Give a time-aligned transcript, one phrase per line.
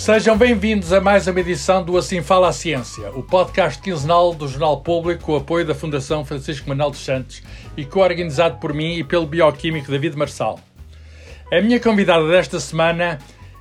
[0.00, 4.48] Sejam bem-vindos a mais uma edição do Assim Fala a Ciência, o podcast quinzenal do
[4.48, 7.42] Jornal Público com o apoio da Fundação Francisco Manuel dos Santos
[7.76, 10.58] e co-organizado por mim e pelo bioquímico David Marçal.
[11.52, 13.18] A minha convidada desta semana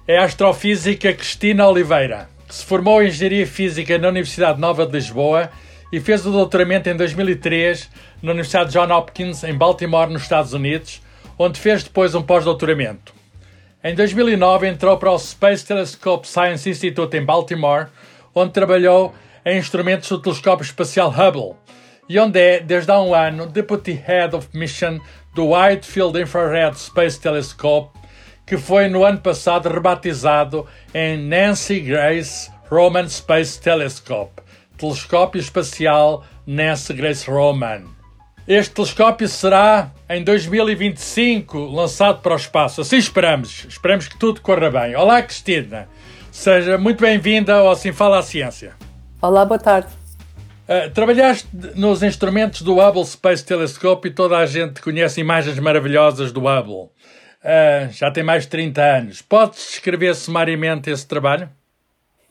[0.07, 4.94] é a astrofísica Cristina Oliveira, que se formou em Engenharia Física na Universidade Nova de
[4.94, 5.50] Lisboa
[5.92, 7.90] e fez o doutoramento em 2003
[8.21, 11.02] na Universidade John Hopkins, em Baltimore, nos Estados Unidos,
[11.38, 13.18] onde fez depois um pós-doutoramento.
[13.82, 17.87] Em 2009 entrou para o Space Telescope Science Institute em Baltimore,
[18.36, 19.15] onde trabalhou
[19.46, 21.56] em instrumentos do telescópio espacial Hubble,
[22.10, 25.00] e onde é, desde há um ano, Deputy Head of Mission
[25.34, 27.97] do Wide Field Infrared Space Telescope,
[28.46, 34.42] que foi no ano passado rebatizado em Nancy Grace Roman Space Telescope,
[34.78, 37.98] telescópio espacial Nancy Grace Roman.
[38.50, 42.81] Este telescópio será em 2025 lançado para o espaço.
[42.81, 43.68] Assim esperamos.
[43.70, 44.96] Esperamos que tudo corra bem.
[44.96, 45.88] Olá, Cristina.
[46.32, 48.73] Seja muito bem-vinda ao Assim Fala a Ciência.
[49.22, 49.90] Olá, boa tarde.
[50.68, 56.32] Uh, trabalhaste nos instrumentos do Hubble Space Telescope e toda a gente conhece imagens maravilhosas
[56.32, 56.90] do Hubble.
[57.44, 59.22] Uh, já tem mais de 30 anos.
[59.22, 61.48] Podes descrever sumariamente esse trabalho?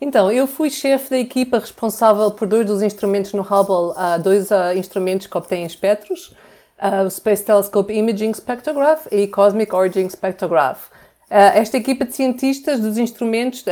[0.01, 4.49] Então, eu fui chefe da equipa responsável por dois dos instrumentos no Hubble, uh, dois
[4.53, 6.37] uh, instrumentos que obtêm espectros,
[6.81, 10.91] uh, o Space Telescope Imaging Spectrograph e Cosmic Origin Spectrograph.
[11.29, 13.65] esta equipa de cientistas dos instrumentos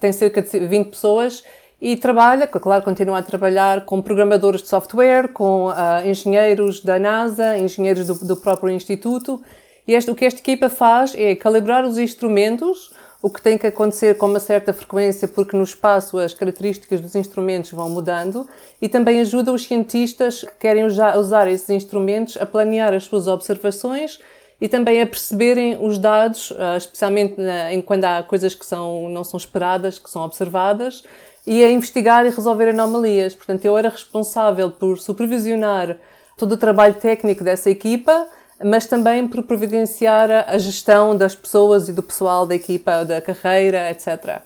[0.00, 1.44] tem cerca de 20 pessoas
[1.80, 5.72] e trabalha, claro, continua a trabalhar com programadores de software, com
[6.04, 9.40] engenheiros da NASA, engenheiros do, do próprio instituto.
[9.86, 12.90] E este, o que esta equipa faz é calibrar os instrumentos
[13.22, 17.14] o que tem que acontecer com uma certa frequência, porque no espaço as características dos
[17.14, 18.48] instrumentos vão mudando,
[18.80, 24.18] e também ajuda os cientistas que querem usar esses instrumentos a planear as suas observações
[24.60, 27.36] e também a perceberem os dados, ah, especialmente
[27.70, 31.02] em quando há coisas que são, não são esperadas, que são observadas,
[31.46, 33.34] e a investigar e resolver anomalias.
[33.34, 35.96] Portanto, eu era responsável por supervisionar
[36.36, 38.26] todo o trabalho técnico dessa equipa,
[38.62, 43.90] mas também por providenciar a gestão das pessoas e do pessoal da equipa, da carreira,
[43.90, 44.42] etc.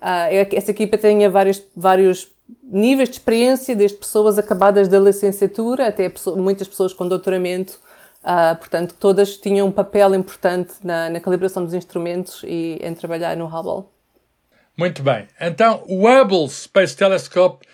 [0.00, 2.30] Uh, essa equipa tinha vários, vários
[2.62, 7.78] níveis de experiência, desde pessoas acabadas da licenciatura até muitas pessoas com doutoramento.
[8.22, 13.36] Uh, portanto, todas tinham um papel importante na, na, calibração dos instrumentos e em trabalhar
[13.36, 13.88] no Hubble.
[14.76, 15.26] Muito bem.
[15.40, 17.66] Então, o Hubble Space Telescope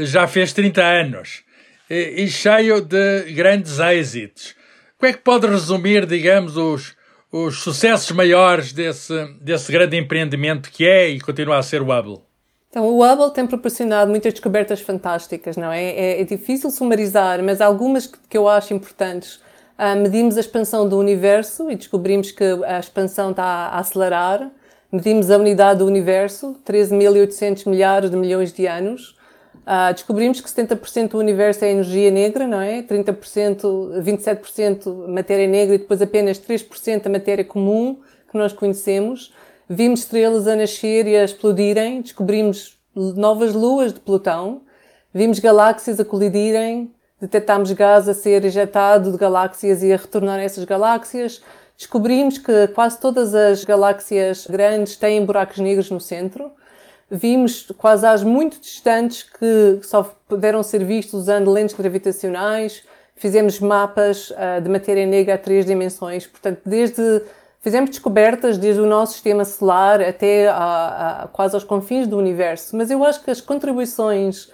[0.00, 1.42] já fez 30 anos
[1.90, 4.54] e, e cheio de grandes êxitos.
[5.02, 6.94] Como é que pode resumir, digamos, os,
[7.32, 12.20] os sucessos maiores desse, desse grande empreendimento que é e continua a ser o Hubble?
[12.70, 15.82] Então, o Hubble tem proporcionado muitas descobertas fantásticas, não é?
[15.82, 19.40] É, é difícil sumarizar, mas algumas que, que eu acho importantes.
[19.76, 24.52] Uh, medimos a expansão do universo e descobrimos que a expansão está a acelerar.
[24.92, 29.16] Medimos a unidade do universo, 13.800 milhares de milhões de anos.
[29.62, 32.82] Uh, descobrimos que 70% do universo é energia negra, não é?
[32.82, 39.32] 30%, 27% matéria negra e depois apenas 3% a matéria comum que nós conhecemos.
[39.68, 44.62] Vimos estrelas a nascer e a explodirem, descobrimos novas luas de Plutão,
[45.14, 50.42] vimos galáxias a colidirem, detectámos gás a ser ejetado de galáxias e a retornar a
[50.42, 51.40] essas galáxias.
[51.78, 56.50] Descobrimos que quase todas as galáxias grandes têm buracos negros no centro
[57.12, 62.82] vimos quasars muito distantes que só puderam ser vistos usando lentes gravitacionais,
[63.14, 67.22] fizemos mapas uh, de matéria negra a três dimensões, portanto, desde
[67.60, 72.76] fizemos descobertas desde o nosso sistema solar até a, a, quase aos confins do universo.
[72.76, 74.46] Mas eu acho que as contribuições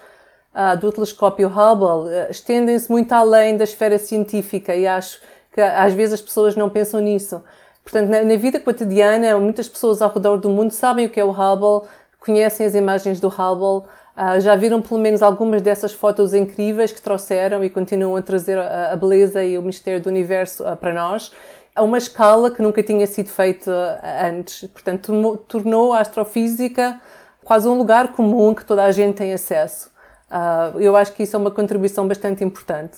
[0.53, 5.19] uh, do telescópio Hubble uh, estendem-se muito além da esfera científica e acho
[5.51, 7.41] que às vezes as pessoas não pensam nisso.
[7.83, 11.23] Portanto, na, na vida cotidiana, muitas pessoas ao redor do mundo sabem o que é
[11.23, 16.33] o Hubble, conhecem as imagens do Hubble, uh, já viram pelo menos algumas dessas fotos
[16.33, 20.63] incríveis que trouxeram e continuam a trazer a, a beleza e o mistério do universo
[20.63, 21.31] uh, para nós,
[21.75, 24.67] a uma escala que nunca tinha sido feita ah, antes.
[24.69, 26.99] Portanto, tornou a astrofísica
[27.43, 29.89] quase um lugar comum que toda a gente tem acesso.
[30.29, 32.97] Uh, eu acho que isso é uma contribuição bastante importante.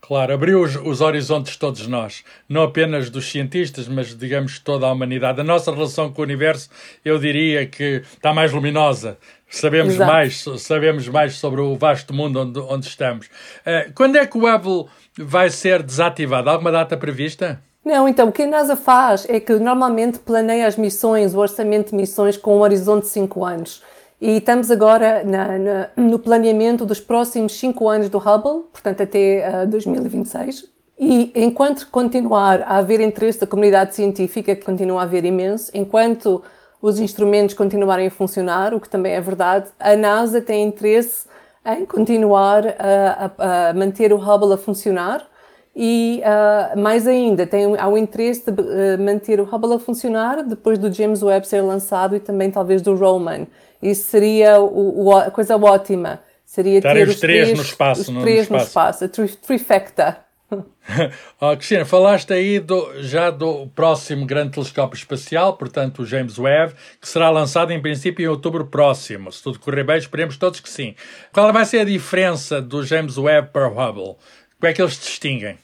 [0.00, 4.86] Claro, abriu os, os, horizontes de todos nós, não apenas dos cientistas, mas digamos toda
[4.86, 5.40] a humanidade.
[5.40, 6.70] A nossa relação com o universo,
[7.04, 9.18] eu diria que está mais luminosa.
[9.48, 10.12] Sabemos Exato.
[10.12, 13.26] mais, sabemos mais sobre o vasto mundo onde, onde estamos.
[13.26, 14.86] Uh, quando é que o Hubble
[15.18, 16.50] vai ser desativado?
[16.50, 17.60] Alguma data prevista?
[17.84, 21.90] Não, então, o que a NASA faz é que normalmente planeia as missões, o orçamento
[21.90, 23.82] de missões com um horizonte de 5 anos.
[24.20, 29.46] E estamos agora na, na, no planeamento dos próximos cinco anos do Hubble, portanto até
[29.48, 30.64] uh, eh, 2026.
[30.98, 36.42] E enquanto continuar a haver interesse da comunidade científica, que continua a haver imenso, enquanto
[36.80, 39.68] os instrumentos continuarem a funcionar, o que também é verdade.
[39.78, 41.26] A NASA tem interesse
[41.66, 45.26] em continuar a, a, a manter o Hubble a funcionar
[45.74, 50.42] e uh, mais ainda tem há o interesse de uh, manter o Hubble a funcionar
[50.42, 53.46] depois do James Webb ser lançado e também talvez do Roman.
[53.82, 56.20] Isso seria o, o, a coisa ótima.
[56.44, 58.00] Seria ter os, os três, três, no espaço.
[58.02, 60.26] Os no, três no espaço, a tri trifecta.
[61.40, 66.74] oh, Cristina, falaste aí do, já do próximo grande telescópio espacial, portanto o James Webb,
[67.00, 69.32] que será lançado em princípio em outubro próximo.
[69.32, 70.94] Se tudo correr bem, esperemos todos que sim.
[71.32, 74.16] Qual vai ser a diferença do James Webb para o Hubble?
[74.60, 75.58] Como é que eles se distinguem?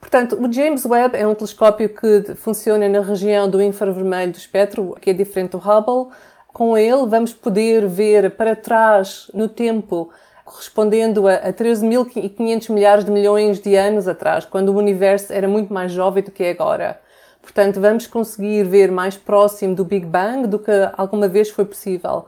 [0.00, 4.96] Portanto, o James Webb é um telescópio que funciona na região do infravermelho do espectro,
[5.00, 6.12] que é diferente do Hubble.
[6.56, 10.08] Com ele, vamos poder ver para trás no tempo,
[10.42, 15.70] correspondendo a, a 13.500 milhares de milhões de anos atrás, quando o universo era muito
[15.70, 16.98] mais jovem do que é agora.
[17.42, 22.24] Portanto, vamos conseguir ver mais próximo do Big Bang do que alguma vez foi possível.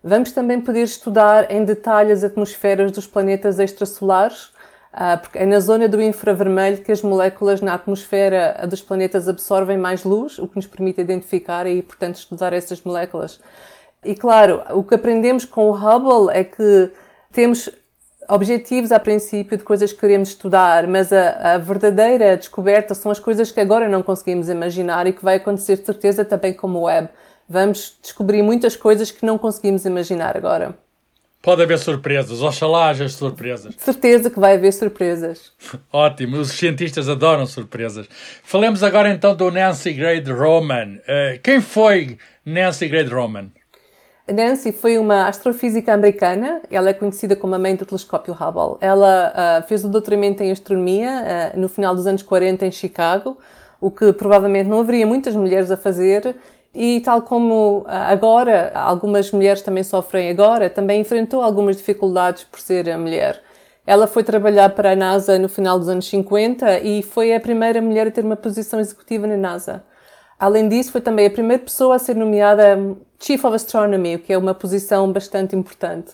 [0.00, 4.52] Vamos também poder estudar em detalhe as atmosferas dos planetas extrasolares
[4.92, 9.78] ah, porque é na zona do infravermelho que as moléculas na atmosfera dos planetas absorvem
[9.78, 13.40] mais luz, o que nos permite identificar e, portanto, estudar essas moléculas.
[14.04, 16.90] E claro, o que aprendemos com o Hubble é que
[17.32, 17.70] temos
[18.28, 23.18] objetivos a princípio de coisas que queremos estudar, mas a, a, verdadeira descoberta são as
[23.18, 26.82] coisas que agora não conseguimos imaginar e que vai acontecer de certeza também com o
[26.82, 27.08] web.
[27.48, 30.74] Vamos descobrir muitas coisas que não conseguimos imaginar agora.
[31.42, 33.74] Pode haver surpresas, oxalá haja surpresas.
[33.76, 35.52] Certeza que vai haver surpresas.
[35.92, 38.06] Ótimo, os cientistas adoram surpresas.
[38.44, 40.98] Falemos agora então do Nancy Grade Roman.
[40.98, 42.16] Uh, quem foi
[42.46, 43.50] Nancy Grade Roman?
[44.30, 48.76] Nancy foi uma astrofísica americana, ela é conhecida como a mãe do telescópio Hubble.
[48.80, 53.36] Ela uh, fez o doutoramento em astronomia uh, no final dos anos 40 em Chicago,
[53.80, 56.36] o que provavelmente não haveria muitas mulheres a fazer,
[56.74, 62.60] e tal como ah, agora algumas mulheres também sofrem agora, também enfrentou algumas dificuldades por
[62.60, 63.42] ser mulher.
[63.86, 67.82] Ela foi trabalhar para a NASA no final dos anos 50 e foi a primeira
[67.82, 69.84] mulher a ter uma posição executiva na NASA.
[70.42, 72.76] Além disso, foi também a primeira pessoa a ser nomeada
[73.20, 76.10] Chief of Astronomy, o que é uma posição bastante importante.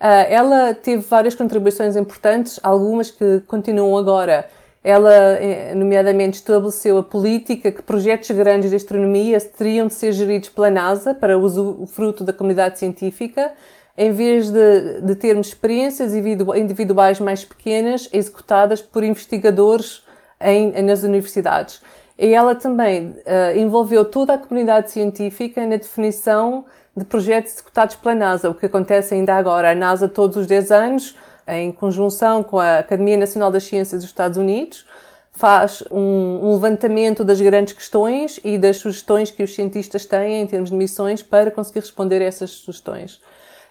[0.00, 4.48] Ah, ela teve várias contribuições importantes, algumas que continuam agora.
[4.82, 10.48] Ela, eh, nomeadamente, estabeleceu a política que projetos grandes de astronomia teriam de ser geridos
[10.48, 13.52] pela NASA para o fruto da comunidade científica,
[13.94, 20.02] em vez de, de termos experiências individuais mais pequenas executadas por investigadores
[20.40, 21.82] em, nas universidades.
[22.18, 26.64] E ela também uh, envolveu toda a comunidade científica na definição
[26.96, 29.72] de projetos executados pela NASA, o que acontece ainda agora.
[29.72, 31.16] A NASA, todos os 10 anos,
[31.46, 34.86] em conjunção com a Academia Nacional das Ciências dos Estados Unidos,
[35.30, 36.00] faz um,
[36.42, 40.76] um, levantamento das grandes questões e das sugestões que os cientistas têm em termos de
[40.76, 43.20] missões para conseguir responder a essas sugestões.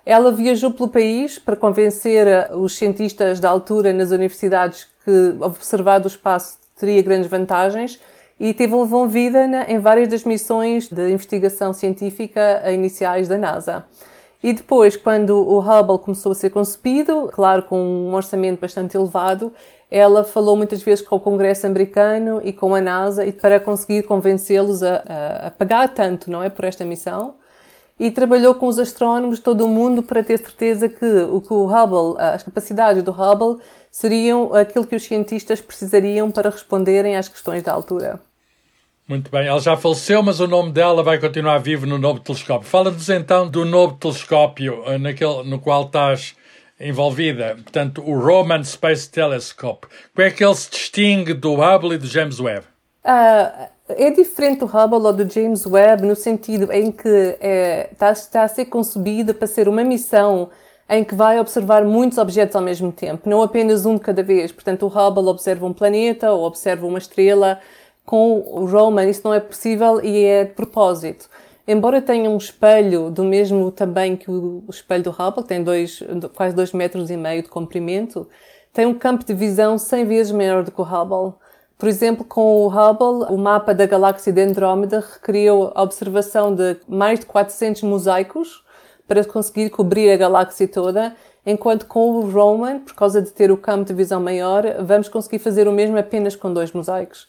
[0.06, 6.08] Ela viajou pelo país para convencer os cientistas da altura nas universidades que observar do
[6.08, 8.00] espaço teria grandes vantagens
[8.40, 13.86] e teve envolvida em várias das missões de investigação científica iniciais da NASA.
[14.44, 19.52] E depois, quando o Hubble começou a ser concebido, claro, com um orçamento bastante elevado,
[19.90, 24.84] ela falou muitas vezes com o Congresso americano e com a NASA para conseguir convencê-los
[24.84, 27.36] a, a, a, pagar tanto, não é, por esta missão.
[27.98, 31.54] E trabalhou com os astrónomos de todo o mundo para ter certeza que o, que
[31.54, 37.30] o Hubble, as capacidades do Hubble, seriam aquilo que os cientistas precisariam para responderem às
[37.30, 38.20] questões da altura.
[39.08, 42.68] Muito bem, ela já faleceu, mas o nome dela vai continuar vivo no novo telescópio.
[42.68, 46.36] Fala-nos então do novo telescópio eh, naquele, no qual estás
[46.80, 49.88] envolvida, portanto, o Roman Space Telescope.
[50.14, 52.66] Como é que ele se distingue do Hubble e do James Webb?
[53.06, 58.12] Uh, é diferente do Hubble ou do James Webb no sentido em que é, está,
[58.12, 60.50] está a ser concebido para ser uma missão
[60.90, 64.52] em que vai observar muitos objetos ao mesmo tempo, não apenas um de cada vez.
[64.52, 67.60] Portanto, o Hubble observa um planeta ou observa uma estrela
[68.06, 71.28] com o Roman isso não é possível e é de propósito.
[71.68, 76.04] Embora tenha um espelho do mesmo tamanho que o espelho do Hubble, tem dois,
[76.36, 78.30] quase 2 metros e meio de comprimento,
[78.72, 81.34] tem um campo de visão 100 vezes maior do que o Hubble.
[81.76, 86.78] Por exemplo, com o Hubble, o mapa da galáxia de Andrómeda requeriu a observação de
[86.88, 88.64] mais de 400 mosaicos
[89.08, 93.58] para conseguir cobrir a galáxia toda, enquanto com o Roman, por causa de ter o
[93.58, 97.28] campo de visão maior, vamos conseguir fazer o mesmo apenas com dois mosaicos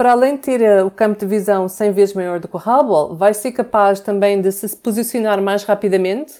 [0.00, 2.58] para além de ter eh, o campo de visão 100 vezes maior do que o
[2.58, 6.36] Hubble, vai ser capaz também de se posicionar mais rapidamente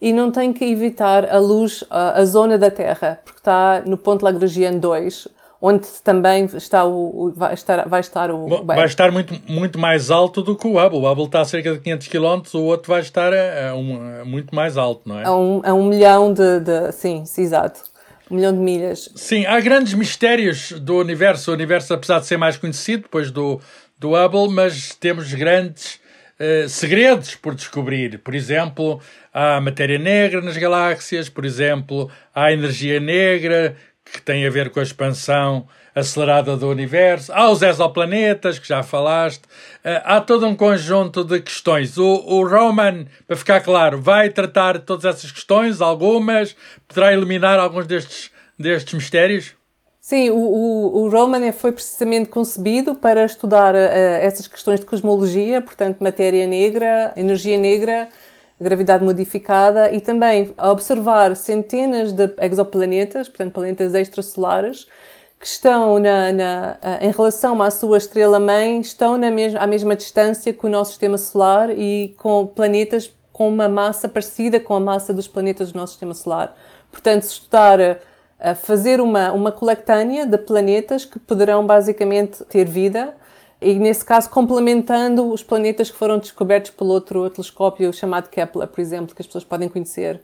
[0.00, 4.24] e não tem que evitar a luz, a, zona da Terra, porque está no ponto
[4.24, 5.28] Lagrangiano 2,
[5.60, 10.10] onde também está o, o vai estar, vai estar o vai estar muito, muito mais
[10.10, 11.00] alto do que o Hubble.
[11.00, 14.22] O Hubble está a cerca de 500 km, o outro vai estar a, a, um,
[14.22, 15.26] a muito mais alto, não é?
[15.26, 17.91] A um, a um milhão de, de sim, sim, exato.
[18.32, 19.10] Um milhão de milhas.
[19.14, 21.50] Sim, há grandes mistérios do universo.
[21.50, 23.60] O universo, apesar de ser mais conhecido depois do,
[23.98, 26.00] do Hubble, mas temos grandes
[26.40, 28.20] uh, segredos por descobrir.
[28.20, 29.02] Por exemplo,
[29.34, 33.76] há matéria negra nas galáxias, por exemplo, há energia negra
[34.12, 38.82] que tem a ver com a expansão acelerada do universo, há os exoplanetas, que já
[38.82, 41.98] falaste, uh, há todo um conjunto de questões.
[41.98, 46.56] O, o, Roman, para ficar claro, vai tratar todas essas questões, algumas,
[46.88, 49.54] poderá eliminar alguns destes, destes mistérios?
[50.00, 55.60] Sim, o, o, o Roman foi precisamente concebido para estudar uh, essas questões de cosmologia,
[55.60, 58.08] portanto, matéria negra, energia negra,
[58.62, 64.86] gravidade modificada e também a observar centenas de exoplanetas, portanto, planetas extrasolares,
[65.38, 70.52] que estão na, na, em relação à sua estrela-mãe, estão na mesma, à mesma distância
[70.52, 75.12] que o nosso sistema solar e com planetas com uma massa parecida com a massa
[75.12, 76.56] dos planetas do nosso sistema solar.
[76.92, 77.98] Portanto, estudar
[78.38, 83.14] a fazer uma, uma coletânea de planetas que poderão basicamente ter vida
[83.62, 88.80] e nesse caso complementando os planetas que foram descobertos pelo outro telescópio chamado Kepler, por
[88.80, 90.20] exemplo, que as pessoas podem conhecer.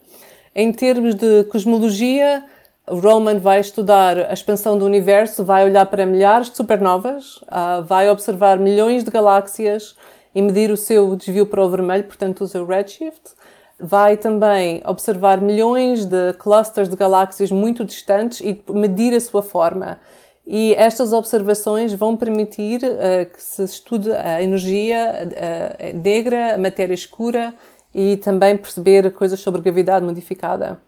[0.55, 2.45] Em termos de cosmologia,
[2.89, 8.11] Roman vai estudar a expansão do universo, vai olhar para milhares de supernovas, uh, vai
[8.11, 9.95] observar milhões de galáxias
[10.35, 13.37] e medir o seu desvio para o vermelho, portanto usa o redshift.
[13.81, 20.01] Vai também observar milhões de clusters de galáxias muito distantes e medir a sua forma.
[20.51, 26.95] E estas observações vão permitir uh, que se estude a energia uh, negra, a matéria
[26.95, 27.53] escura
[27.95, 30.81] e também perceber coisas sobre gravidade modificada.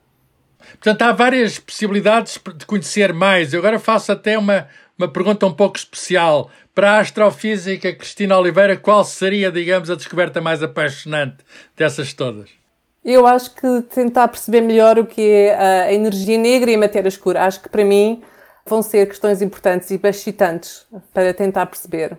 [0.71, 3.53] Portanto, há várias possibilidades de conhecer mais.
[3.53, 6.51] Eu agora faço até uma, uma pergunta um pouco especial.
[6.75, 11.37] Para a astrofísica Cristina Oliveira, qual seria, digamos, a descoberta mais apaixonante
[11.77, 12.49] dessas todas?
[13.05, 17.09] Eu acho que tentar perceber melhor o que é a energia negra e a matéria
[17.09, 17.45] escura.
[17.45, 18.23] Acho que para mim
[18.67, 22.17] vão ser questões importantes e excitantes para tentar perceber.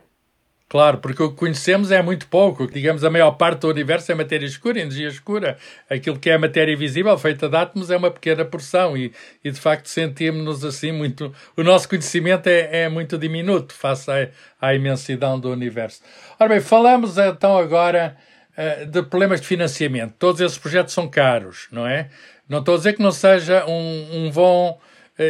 [0.71, 2.65] Claro, porque o que conhecemos é muito pouco.
[2.65, 5.57] Digamos, a maior parte do universo é matéria escura, energia escura.
[5.89, 9.11] Aquilo que é matéria visível, feita de átomos, é uma pequena porção e,
[9.43, 11.35] e de facto sentimos-nos assim muito.
[11.57, 14.29] O nosso conhecimento é, é muito diminuto face à,
[14.61, 16.01] à, imensidão do universo.
[16.39, 18.15] Ora bem, falamos então agora
[18.57, 20.13] uh, de problemas de financiamento.
[20.17, 22.07] Todos esses projetos são caros, não é?
[22.47, 24.79] Não estou a dizer que não seja um, um bom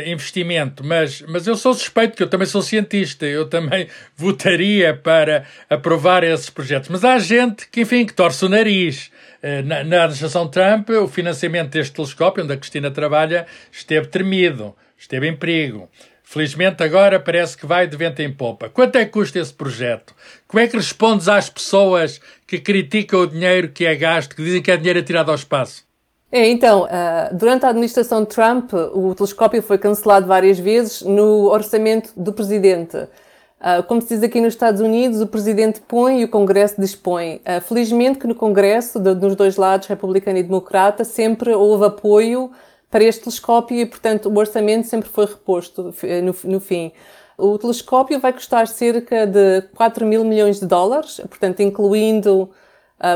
[0.06, 5.46] investimento, mas, mas eu sou suspeito que eu também sou cientista, eu também votaria para
[5.70, 6.90] aprovar esses projetos.
[6.90, 9.12] Mas há gente que, enfim, que torce o nariz.
[9.44, 14.76] Uh, na, na administração Trump, o financiamento deste telescópio, onde a Cristina trabalha, esteve tremido,
[14.98, 15.90] esteve em perigo.
[16.24, 18.70] Felizmente agora parece que vai de vento em popa.
[18.70, 20.16] Quanto é que custa esse projeto?
[20.48, 24.62] Como é que respondes às pessoas que criticam o dinheiro que é gasto, que dizem
[24.62, 25.84] que é dinheiro atirado ao espaço?
[26.32, 32.14] É, então, uh, durante a administração Trump, o telescópio foi cancelado várias vezes no orçamento
[32.16, 32.96] do presidente.
[32.96, 37.42] Uh, como se diz aqui nos Estados Unidos, o presidente põe e o Congresso dispõe.
[37.46, 42.50] Uh, felizmente que no Congresso, de, dos dois lados, republicano e democrata, sempre houve apoio
[42.90, 46.94] para este telescópio e, portanto, o orçamento sempre foi reposto no, no fim.
[47.38, 52.50] O telescópio vai custar cerca de 4 mil milhões de dólares, portanto, incluindo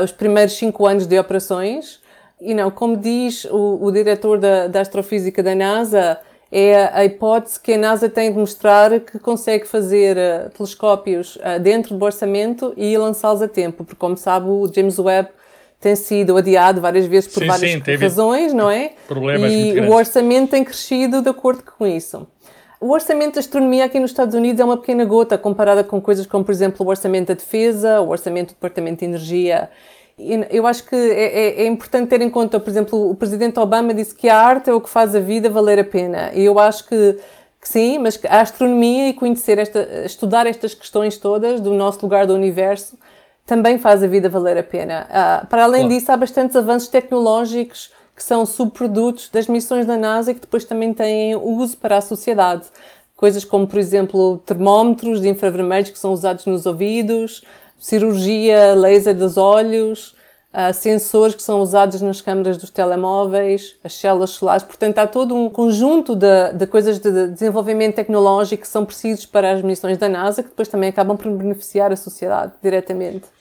[0.02, 2.00] os primeiros cinco anos de operações.
[2.40, 6.18] E não, como diz o, o diretor da, da astrofísica da NASA,
[6.50, 11.60] é a hipótese que a NASA tem de mostrar que consegue fazer uh, telescópios uh,
[11.60, 15.30] dentro do orçamento e lançá-los a tempo, porque como sabe o James Webb
[15.80, 18.92] tem sido adiado várias vezes por sim, várias sim, razões, não é?
[19.06, 22.26] Problemas e o orçamento tem crescido de acordo com isso.
[22.80, 26.26] O orçamento da astronomia aqui nos Estados Unidos é uma pequena gota comparada com coisas
[26.26, 29.70] como, por exemplo, o orçamento da defesa, o orçamento do Departamento de Energia
[30.18, 33.92] eu acho que é, é, é, importante ter em conta, por exemplo, o presidente Obama
[33.92, 36.30] disse que a arte é o que faz a vida valer a pena.
[36.32, 37.18] E eu acho que,
[37.60, 42.26] que sim, mas a astronomia e conhecer esta, estudar estas questões todas do nosso lugar
[42.26, 42.96] do universo
[43.44, 45.06] também faz a vida valer a pena.
[45.08, 50.30] Uh, para além disso, há bastantes avanços tecnológicos que são subprodutos das missões da NASA
[50.30, 52.64] e que depois também têm uso para a sociedade.
[53.14, 57.42] Coisas como, por exemplo, termómetros de infravermelhos que são usados nos ouvidos,
[57.78, 60.14] cirurgia laser dos olhos,
[60.52, 64.62] uh, sensores que são usados nas câmaras dos telemóveis, as células solares.
[64.62, 69.52] Portanto, há todo um conjunto de, de coisas de desenvolvimento tecnológico que são precisos para
[69.52, 73.35] as missões da NASA, que depois também acabam por beneficiar a sociedade diretamente.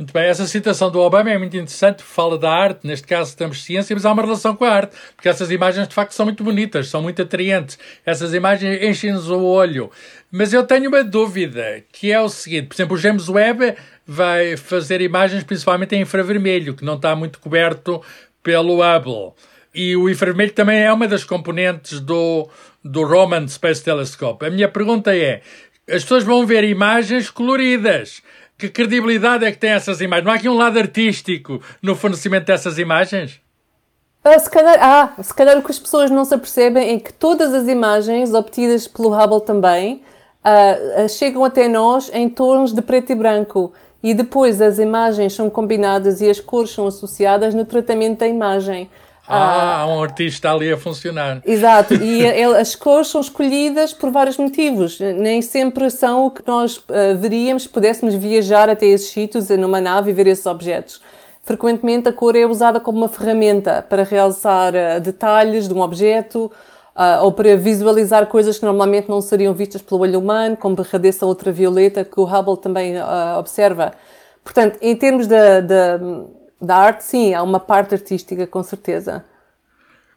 [0.00, 3.62] Muito bem, essa citação do Obama é muito interessante, fala da arte, neste caso temos
[3.62, 6.42] ciência, mas há uma relação com a arte, porque essas imagens de facto são muito
[6.42, 9.90] bonitas, são muito atraentes, essas imagens enchem-nos o olho.
[10.32, 13.74] Mas eu tenho uma dúvida, que é o seguinte, por exemplo, o James Webb
[14.06, 18.02] vai fazer imagens principalmente em infravermelho, que não está muito coberto
[18.42, 19.34] pelo Hubble.
[19.74, 22.48] E o infravermelho também é uma das componentes do,
[22.82, 24.46] do Roman Space Telescope.
[24.46, 25.42] A minha pergunta é,
[25.86, 28.22] as pessoas vão ver imagens coloridas,
[28.60, 30.24] que credibilidade é que tem essas imagens?
[30.24, 33.40] Não há aqui um lado artístico no fornecimento dessas imagens?
[34.22, 37.12] Ah, se, calhar, ah, se calhar o que as pessoas não se apercebem é que
[37.12, 40.02] todas as imagens obtidas pelo Hubble também
[40.44, 45.48] ah, chegam até nós em tons de preto e branco e depois as imagens são
[45.48, 48.90] combinadas e as cores são associadas no tratamento da imagem.
[49.32, 51.40] Ah, há um artista ali a funcionar.
[51.46, 52.26] Exato, e
[52.58, 54.98] as cores são escolhidas por vários motivos.
[54.98, 59.80] Nem sempre são o que nós uh, veríamos se pudéssemos viajar até esses sítios numa
[59.80, 61.00] nave e ver esses objetos.
[61.42, 66.50] Frequentemente a cor é usada como uma ferramenta para realçar uh, detalhes de um objeto
[66.96, 70.84] uh, ou para visualizar coisas que normalmente não seriam vistas pelo olho humano, como a
[70.84, 72.94] radiação ultravioleta que o Hubble também
[73.38, 73.92] observa.
[74.42, 75.60] Portanto, em termos da
[76.60, 79.24] da arte, sim, há uma parte artística, com certeza.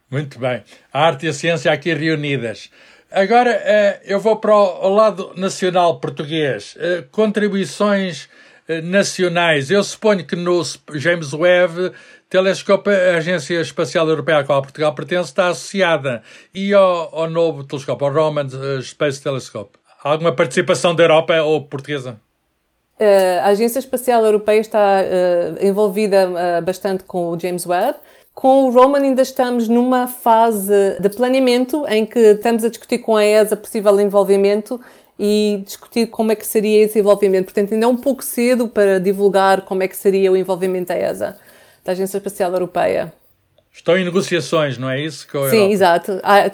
[0.09, 0.63] Muito bem.
[0.91, 2.69] A arte e a ciência aqui reunidas.
[3.09, 6.75] Agora eh, eu vou para o lado nacional português.
[6.79, 8.27] Eh, contribuições
[8.67, 9.71] eh, nacionais.
[9.71, 10.61] Eu suponho que no
[10.93, 11.93] James Webb,
[12.29, 16.23] telescópio, a Agência Espacial Europeia à qual Portugal pertence, está associada.
[16.53, 18.47] E ao, ao novo telescópio, ao Roman
[18.81, 19.77] Space Telescope.
[20.03, 22.19] Alguma participação da Europa ou portuguesa?
[22.99, 27.97] Eh, a Agência Espacial Europeia está uh, envolvida uh, bastante com o James Webb.
[28.33, 33.15] Com o Roman ainda estamos numa fase de planeamento em que estamos a discutir com
[33.15, 34.79] a ESA possível envolvimento
[35.19, 37.45] e discutir como é que seria esse envolvimento.
[37.45, 40.97] Portanto, ainda é um pouco cedo para divulgar como é que seria o envolvimento da
[40.97, 41.37] ESA,
[41.85, 43.13] da Agência Espacial Europeia.
[43.71, 45.27] Estão em negociações, não é isso?
[45.49, 46.19] Sim, exato.
[46.23, 46.49] Ah,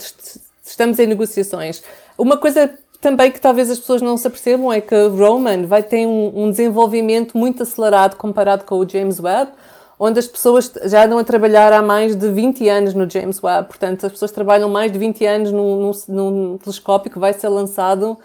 [0.66, 1.84] estamos em negociações.
[2.18, 6.06] Uma coisa também que talvez as pessoas não se apercebam é que Roman vai ter
[6.06, 9.52] um, um, desenvolvimento muito acelerado comparado com o James Webb,
[9.98, 13.68] onde as pessoas já andam a trabalhar há mais de 20 anos no James Webb.
[13.68, 17.48] Portanto, as pessoas trabalham mais de 20 anos num, num, num telescópio que vai ser
[17.50, 18.18] lançado,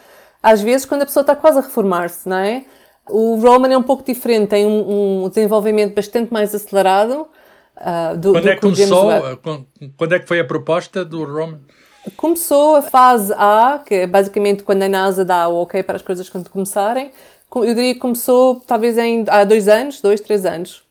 [0.43, 2.65] às vezes, quando a pessoa está quase a reformar-se, não é?
[3.09, 7.27] O Roman é um pouco diferente, tem um, um desenvolvimento bastante mais acelerado
[7.77, 9.67] uh, do, quando do é que, começou, Webb.
[9.97, 11.61] Quando é que foi a proposta do Roman?
[12.17, 16.03] Começou a fase A, que é basicamente quando a NASA dá o ok para as
[16.03, 17.11] coisas quando começarem.
[17.55, 20.83] Eu diria que começou talvez em, há dois anos, dois, três anos.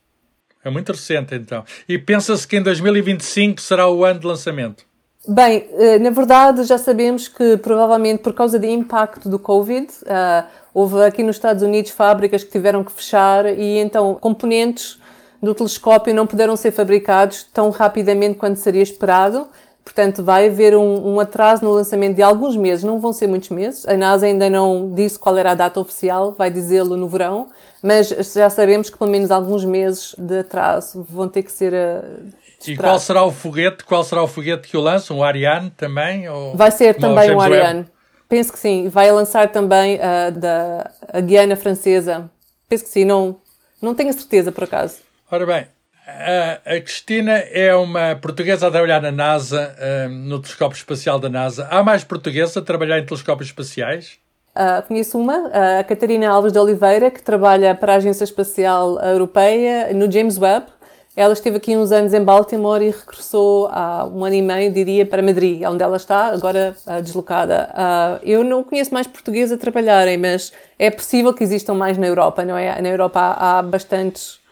[0.63, 1.63] É muito recente então.
[1.87, 4.85] E pensa-se que em 2025 será o ano de lançamento?
[5.27, 10.47] Bem, eh, na verdade já sabemos que provavelmente por causa do impacto do Covid, uh,
[10.73, 14.99] houve aqui nos Estados Unidos fábricas que tiveram que fechar e então componentes
[15.41, 19.47] do telescópio não puderam ser fabricados tão rapidamente quanto seria esperado
[19.83, 23.49] Portanto, vai haver um, um, atraso no lançamento de alguns meses, não vão ser muitos
[23.49, 23.85] meses.
[23.85, 27.49] A NASA ainda não disse qual era a data oficial, vai dizê-lo no verão,
[27.81, 31.73] mas já sabemos que pelo menos alguns meses de atraso vão ter que ser.
[31.73, 32.29] Uh,
[32.65, 33.83] e qual será o foguete?
[33.83, 35.13] Qual será o foguete que o lança?
[35.13, 36.29] Um Ariane também?
[36.29, 37.79] Ou vai ser também um Ariane.
[37.79, 37.91] Webb?
[38.29, 38.87] Penso que sim.
[38.87, 42.31] Vai lançar também uh, da a Guiana Francesa.
[42.69, 43.03] Penso que sim.
[43.03, 43.35] Não,
[43.81, 44.99] não tenho a certeza por acaso.
[45.29, 45.67] Ora bem,
[46.05, 51.67] a, Cristina é uma portuguesa a trabalhar na NASA, uh, no telescópio espacial da NASA.
[51.69, 54.19] Há mais portugueses a trabalhar em telescópios espaciais?
[54.55, 55.47] Uh, conheço uma,
[55.79, 60.67] a Catarina Alves de Oliveira, que trabalha para a Agência Espacial Europeia no James Webb.
[61.15, 65.05] Ela esteve aqui uns anos em Baltimore e regressou há um ano e meio, diria,
[65.05, 67.69] para Madrid, onde ela está, agora uh, deslocada.
[67.71, 72.07] Uh, eu não conheço mais portugueses a trabalharem, mas é possível que existam mais na
[72.07, 72.79] Europa, não é?
[72.81, 74.42] Na Europa há, há bastantes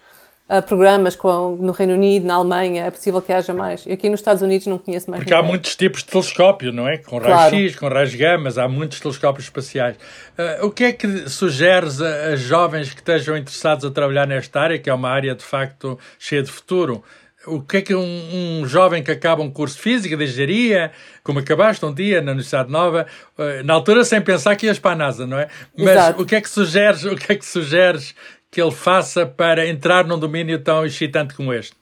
[0.51, 3.85] uh, programas com, no Reino Unido, na Alemanha, é possível que haja mais.
[3.85, 5.23] E aqui nos Estados Unidos não conheço mais.
[5.23, 5.47] Porque ninguém.
[5.47, 6.97] há muitos tipos de telescópio, não é?
[6.97, 9.95] Com raio-x, com raios gamas, há muitos telescópios espaciais.
[10.37, 14.59] Uh, o que é que sugeres a, a jovens que estejam interessados a trabalhar nesta
[14.59, 17.03] área, que é uma área de facto cheia de futuro?
[17.47, 20.91] O que é que um, um, jovem que acaba um curso de física, de engenharia,
[21.23, 24.91] como acabaste um dia na Universidade Nova, uh, na altura sem pensar que ias para
[24.91, 25.47] a NASA, não é?
[25.75, 26.21] Mas Exato.
[26.21, 28.13] o que é que sugeres, o que é que sugeres
[28.51, 31.73] que ele faça para entrar num domínio tão excitante como este?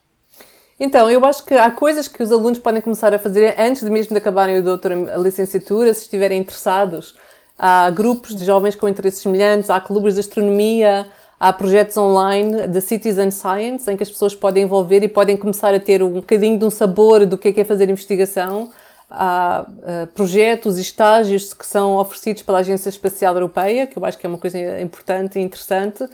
[0.78, 3.90] Então, eu acho que há coisas que os alunos podem começar a fazer antes de
[3.90, 7.16] mesmo de acabarem o doutor, a licenciatura, se estiverem interessados.
[7.58, 11.06] Há grupos de jovens com interesses semelhantes, há clubes de astronomia,
[11.38, 15.74] há projetos online de Citizen Science, em que as pessoas podem envolver e podem começar
[15.74, 18.70] a ter um bocadinho de um sabor do que é, que é fazer investigação.
[19.10, 24.16] Há uh, projetos e estágios que são oferecidos pela Agência Espacial Europeia, que eu acho
[24.16, 26.08] que é uma coisa importante e interessante.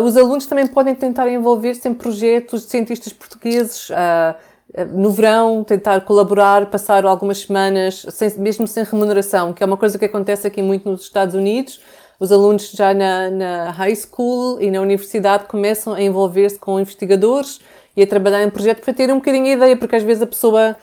[0.00, 3.90] Os alunos também podem tentar envolver-se em projetos de cientistas portugueses.
[3.90, 4.52] Uh,
[4.92, 9.98] no verão, tentar colaborar, passar algumas semanas, sem, mesmo sem remuneração, que é uma coisa
[9.98, 11.80] que acontece aqui muito nos Estados Unidos.
[12.18, 17.60] Os alunos já na, na high school e na universidade começam a envolver-se com investigadores
[17.96, 20.26] e a trabalhar em projetos para terem um bocadinho a ideia, porque às vezes a
[20.26, 20.76] pessoa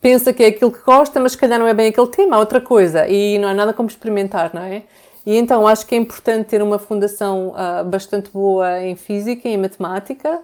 [0.00, 2.38] pensa que é aquilo que gosta, mas se calhar não é bem aquele tema, é
[2.38, 3.08] outra coisa.
[3.08, 4.82] E não há nada como experimentar, não é?
[5.24, 9.52] E então acho que é importante ter uma fundação uh, bastante boa em física e
[9.52, 10.40] em matemática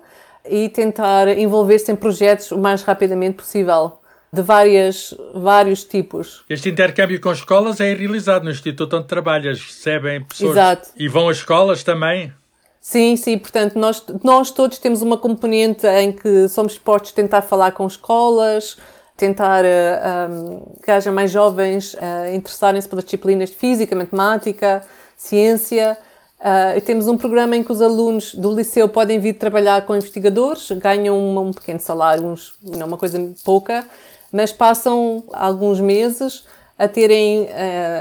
[0.48, 3.98] e tentar envolver-se em projetos o mais rapidamente possível,
[4.32, 6.44] de várias, vários tipos.
[6.48, 10.88] Este intercâmbio com escolas é realizado no Instituto onde trabalhas, recebem pessoas Exato.
[10.96, 12.32] e vão às escolas também?
[12.80, 17.42] Sim, sim, portanto, nós, nós todos temos uma componente em que somos dispostos a tentar
[17.42, 18.78] falar com escolas,
[19.18, 24.84] tentar uh, eh, um, que haja mais jovens uh, interessarem-se pelas disciplinas de física, matemática,
[25.16, 25.98] ciência.
[26.38, 30.70] Uh, temos um programa em que os alunos do liceu podem vir trabalhar com investigadores,
[30.70, 33.84] ganham um, um pequeno salário, uns, não uma coisa pouca,
[34.30, 36.46] mas passam alguns meses
[36.78, 37.48] a terem uh,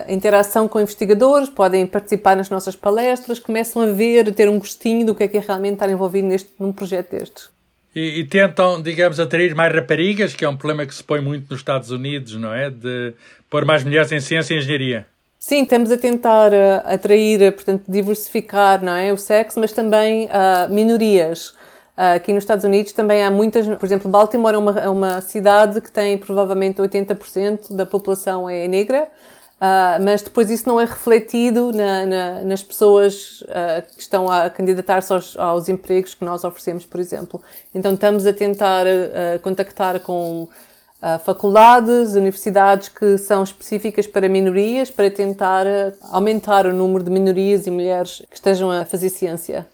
[0.08, 5.04] interação com investigadores, podem participar nas nossas palestras, começam a ver, a ter um gostinho
[5.04, 7.57] do que é que é realmente estar envolvido neste, num projeto destes.
[7.98, 11.50] E, e, tentam, digamos, atrair mais raparigas, que é um problema que se põe muito
[11.50, 12.70] nos Estados Unidos, não é?
[12.70, 13.16] De
[13.50, 15.08] pôr mais mulheres em ciência e engenharia.
[15.40, 20.72] Sim, estamos a tentar uh, atrair, portanto, diversificar não é, o sexo, mas também uh,
[20.72, 21.50] minorias.
[21.98, 25.20] Uh, aqui nos Estados Unidos também há muitas, por exemplo, Baltimore é uma, é uma
[25.20, 29.08] cidade que tem provavelmente 80% da população é negra,
[29.58, 34.52] Uh, mas depois isso não é refletido na, na, nas pessoas uh, que estão a
[34.52, 37.42] candidatar-se aos, aos, empregos que nós oferecemos, por exemplo.
[37.74, 40.48] Então estamos a tentar uh, contactar com
[41.24, 45.68] faculdades, universidades que são específicas para minorias, para tentar
[46.02, 49.68] aumentar o número de minorias e mulheres que estejam a fazer ciência.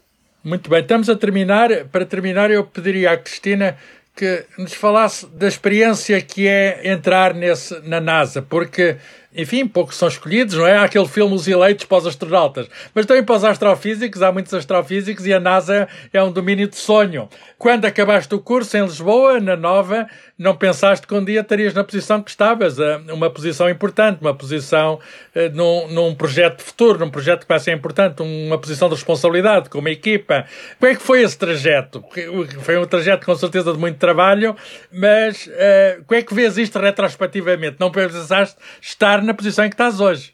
[0.43, 1.69] Muito bem, estamos a terminar.
[1.85, 3.77] Para terminar, eu pediria à Cristina
[4.13, 8.97] que nos falasse da experiência que é entrar nesse, na NASA, porque
[9.35, 10.77] enfim, poucos são escolhidos, não é?
[10.77, 14.53] Há aquele filme Os Eleitos para os astronautas, mas também para os astrofísicos, há muitos
[14.53, 17.29] astrofísicos e a NASA é um domínio de sonho.
[17.57, 21.83] Quando acabaste o curso em Lisboa, na Nova, não pensaste que um dia estarias na
[21.83, 26.99] posição que estavas, eh, uma posição importante, uma posição uh, num, num projeto de futuro,
[26.99, 30.45] num projeto que vai ser importante, uma posição de responsabilidade com uma equipa.
[30.77, 32.03] Como é que foi esse trajeto?
[32.61, 34.55] Foi um trajeto com certeza de muito trabalho,
[34.91, 37.77] mas uh, como é que vês isto retrospectivamente?
[37.79, 40.33] Não pensaste estar na posição em que estás hoje.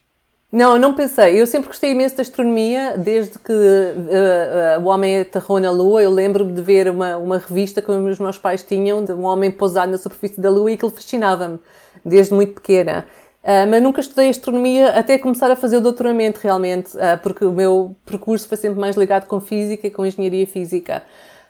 [0.52, 1.40] Não, não pensei.
[1.40, 6.02] Eu sempre gostei imenso da astronomia, desde que uh, uh, o homem aterrou na Lua.
[6.02, 9.52] Eu lembro-me de ver uma, uma revista que os meus pais tinham, de um homem
[9.52, 11.60] pousado na superfície da Lua, e aquilo fascinava-me,
[12.04, 13.06] desde muito pequena.
[13.44, 17.96] Uh, mas nunca estudei astronomia até começar a fazer o doutoramento, realmente, porque o meu
[18.04, 21.04] percurso foi sempre mais ligado com física e com engenharia física.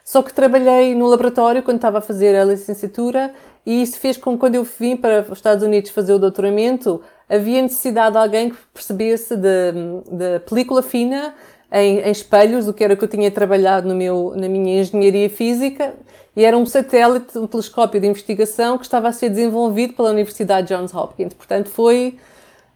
[0.04, 3.32] Só que trabalhei no laboratório quando estava a fazer a licenciatura
[3.64, 7.00] e isso fez com que quando eu vim para os Estados Unidos fazer o doutoramento,
[7.30, 11.32] havia necessidade de alguém que percebesse de película fina
[11.72, 15.30] em, em, espelhos, o que era que eu tinha trabalhado no meu, na minha engenharia
[15.30, 15.94] física,
[16.36, 20.68] e era um satélite, um telescópio de investigação que estava a ser desenvolvido pela Universidade
[20.68, 21.32] Johns Hopkins.
[21.32, 22.18] Portanto, foi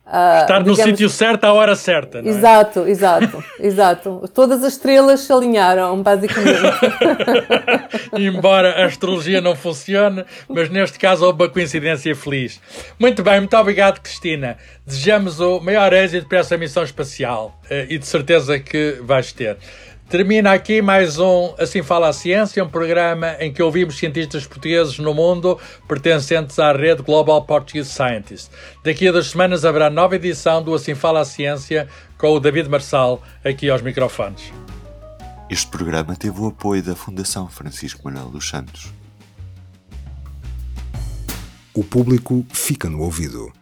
[0.06, 0.82] Uh, Estar no digamos...
[0.82, 2.20] sítio certo à hora certa.
[2.20, 2.30] Não é?
[2.30, 4.30] exato, exato, exato.
[4.34, 6.60] Todas as estrelas se alinharam, basicamente.
[8.12, 12.60] Embora a astrologia não funcione, mas neste caso houve uma coincidência feliz.
[12.98, 14.58] Muito bem, muito obrigado, Cristina.
[14.86, 19.56] Desejamos o maior êxito para essa missão espacial uh, e de certeza que vais ter.
[20.14, 24.96] Termina aqui mais um Assim Fala a Ciência, um programa em que ouvimos cientistas portugueses
[25.00, 28.48] no mundo pertencentes à rede Global Portuguese Scientists.
[28.84, 32.68] Daqui a duas semanas haverá nova edição do Assim Fala a Ciência com o David
[32.68, 34.52] Marçal aqui aos microfones.
[35.50, 38.92] Este programa teve o apoio da Fundação Francisco Manuel dos Santos.
[41.74, 43.52] O público fica no ouvido.